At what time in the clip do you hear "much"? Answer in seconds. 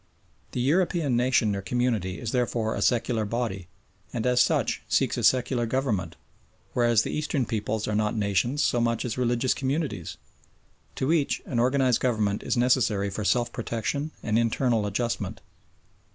8.81-9.05